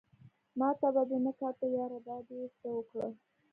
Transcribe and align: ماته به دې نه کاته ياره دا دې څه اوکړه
ماته 0.59 0.87
به 0.93 1.03
دې 1.09 1.17
نه 1.25 1.31
کاته 1.39 1.65
ياره 1.75 1.99
دا 2.07 2.17
دې 2.27 2.39
څه 2.59 2.67
اوکړه 2.75 3.07